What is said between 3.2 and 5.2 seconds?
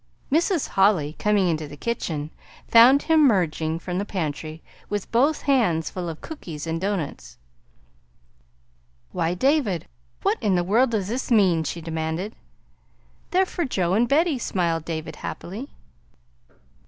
merging from the pantry with